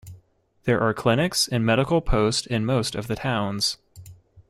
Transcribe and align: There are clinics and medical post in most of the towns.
There 0.63 0.79
are 0.81 0.95
clinics 0.95 1.47
and 1.47 1.63
medical 1.63 2.01
post 2.01 2.47
in 2.47 2.65
most 2.65 2.95
of 2.95 3.05
the 3.05 3.15
towns. 3.15 3.77